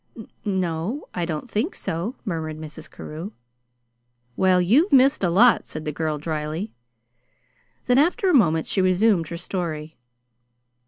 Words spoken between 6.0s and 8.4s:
dryly. Then, after a